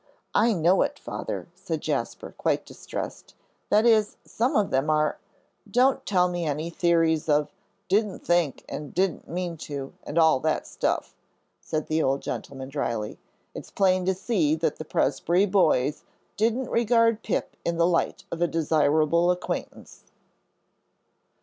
[0.33, 3.35] I know it, Father," said Jasper, quite distressed;
[3.69, 5.19] "that is, some of them are"
[5.79, 7.51] "Don't tell any theories of
[7.87, 11.13] 'didn't think,' and 'didn't mean to,' and all that stuff,"
[11.59, 13.19] said the old gentleman, dryly;
[13.53, 16.03] "it's plain to see that the Presbrey boys
[16.35, 20.05] didn't regard Pip in the light of a desirable acquaintance."